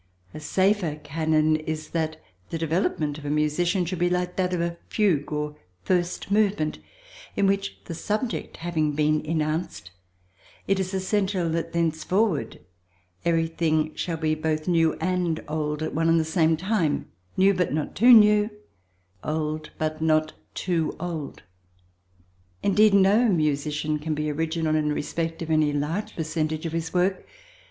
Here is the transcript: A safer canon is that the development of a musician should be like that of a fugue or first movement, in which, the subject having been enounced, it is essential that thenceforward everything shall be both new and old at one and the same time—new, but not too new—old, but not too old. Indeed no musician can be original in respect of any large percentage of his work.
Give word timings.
A 0.33 0.39
safer 0.39 0.95
canon 1.03 1.57
is 1.57 1.91
that 1.91 2.19
the 2.49 2.57
development 2.57 3.19
of 3.19 3.25
a 3.25 3.29
musician 3.29 3.85
should 3.85 3.99
be 3.99 4.09
like 4.09 4.35
that 4.35 4.51
of 4.51 4.59
a 4.59 4.79
fugue 4.87 5.31
or 5.31 5.55
first 5.83 6.31
movement, 6.31 6.79
in 7.35 7.45
which, 7.45 7.77
the 7.85 7.93
subject 7.93 8.57
having 8.57 8.93
been 8.93 9.21
enounced, 9.23 9.91
it 10.67 10.79
is 10.79 10.95
essential 10.95 11.47
that 11.51 11.73
thenceforward 11.73 12.61
everything 13.25 13.93
shall 13.93 14.17
be 14.17 14.33
both 14.33 14.67
new 14.67 14.93
and 14.93 15.43
old 15.47 15.83
at 15.83 15.93
one 15.93 16.09
and 16.09 16.19
the 16.19 16.25
same 16.25 16.57
time—new, 16.57 17.53
but 17.53 17.71
not 17.71 17.93
too 17.93 18.11
new—old, 18.11 19.69
but 19.77 20.01
not 20.01 20.33
too 20.55 20.95
old. 20.99 21.43
Indeed 22.63 22.95
no 22.95 23.29
musician 23.29 23.99
can 23.99 24.15
be 24.15 24.31
original 24.31 24.75
in 24.75 24.93
respect 24.93 25.43
of 25.43 25.51
any 25.51 25.71
large 25.71 26.15
percentage 26.15 26.65
of 26.65 26.73
his 26.73 26.91
work. 26.91 27.23